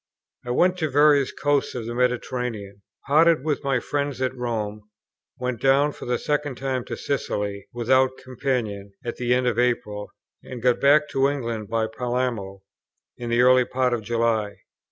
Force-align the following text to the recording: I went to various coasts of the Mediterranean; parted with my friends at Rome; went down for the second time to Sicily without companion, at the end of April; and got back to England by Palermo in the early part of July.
I 0.43 0.49
went 0.49 0.79
to 0.79 0.89
various 0.89 1.31
coasts 1.31 1.75
of 1.75 1.85
the 1.85 1.93
Mediterranean; 1.93 2.81
parted 3.05 3.43
with 3.43 3.63
my 3.63 3.79
friends 3.79 4.19
at 4.19 4.35
Rome; 4.35 4.81
went 5.37 5.61
down 5.61 5.91
for 5.91 6.05
the 6.07 6.17
second 6.17 6.55
time 6.57 6.83
to 6.85 6.97
Sicily 6.97 7.67
without 7.71 8.17
companion, 8.17 8.93
at 9.05 9.17
the 9.17 9.31
end 9.35 9.45
of 9.45 9.59
April; 9.59 10.09
and 10.43 10.59
got 10.59 10.81
back 10.81 11.07
to 11.09 11.29
England 11.29 11.69
by 11.69 11.85
Palermo 11.85 12.63
in 13.15 13.29
the 13.29 13.41
early 13.41 13.63
part 13.65 13.93
of 13.93 14.01
July. 14.01 14.61